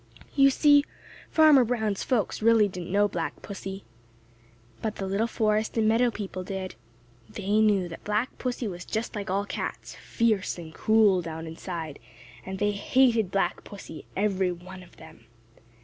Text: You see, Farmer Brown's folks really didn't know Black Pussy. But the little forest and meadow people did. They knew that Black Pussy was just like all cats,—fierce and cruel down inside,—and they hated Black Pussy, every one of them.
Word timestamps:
You 0.35 0.49
see, 0.49 0.83
Farmer 1.29 1.63
Brown's 1.63 2.03
folks 2.03 2.41
really 2.41 2.67
didn't 2.67 2.91
know 2.91 3.07
Black 3.07 3.39
Pussy. 3.43 3.83
But 4.81 4.95
the 4.95 5.05
little 5.05 5.27
forest 5.27 5.77
and 5.77 5.87
meadow 5.87 6.09
people 6.09 6.43
did. 6.43 6.73
They 7.29 7.59
knew 7.61 7.87
that 7.87 8.03
Black 8.03 8.35
Pussy 8.39 8.67
was 8.67 8.83
just 8.83 9.13
like 9.15 9.29
all 9.29 9.45
cats,—fierce 9.45 10.57
and 10.57 10.73
cruel 10.73 11.21
down 11.21 11.45
inside,—and 11.45 12.57
they 12.57 12.71
hated 12.71 13.29
Black 13.29 13.63
Pussy, 13.63 14.07
every 14.17 14.51
one 14.51 14.81
of 14.81 14.97
them. 14.97 15.25